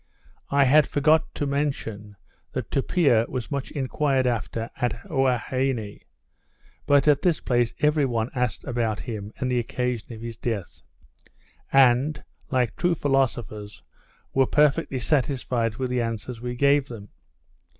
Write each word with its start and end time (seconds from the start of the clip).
I 0.49 0.63
had 0.63 0.87
forgot 0.87 1.31
to 1.35 1.45
mention, 1.45 2.15
that 2.53 2.71
Tupia 2.71 3.27
was 3.29 3.51
much 3.51 3.69
enquired 3.69 4.25
after 4.25 4.71
at 4.77 4.93
Huaheine; 5.05 5.99
but, 6.87 7.07
at 7.07 7.21
this 7.21 7.39
place, 7.39 7.71
every 7.81 8.05
one 8.07 8.31
asked 8.33 8.63
about 8.63 9.01
him, 9.01 9.31
and 9.37 9.51
the 9.51 9.59
occasion 9.59 10.11
of 10.13 10.21
his 10.21 10.37
death; 10.37 10.81
and, 11.71 12.23
like 12.49 12.75
true 12.77 12.95
philosophers, 12.95 13.83
were 14.33 14.47
perfectly 14.47 14.99
satisfied 14.99 15.75
with 15.75 15.91
the 15.91 16.01
answers 16.01 16.41
we 16.41 16.55
gave 16.55 16.87
them. 16.87 17.09